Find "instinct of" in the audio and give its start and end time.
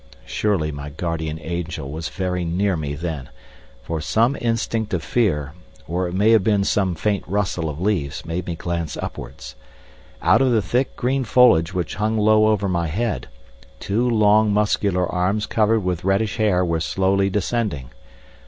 4.41-5.03